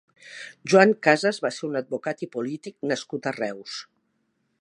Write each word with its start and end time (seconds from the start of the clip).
Joan 0.71 0.93
Casas 1.07 1.39
va 1.43 1.51
ser 1.57 1.63
un 1.67 1.77
advocat 1.81 2.23
i 2.27 2.31
polític 2.37 2.79
nascut 2.93 3.29
a 3.29 3.35
Reus. 3.37 3.77